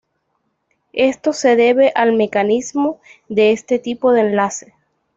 [0.93, 4.73] Esto se debe al mecanismo de este tipo de enlace.